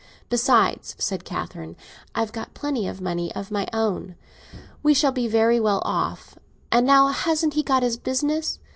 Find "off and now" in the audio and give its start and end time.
5.85-7.09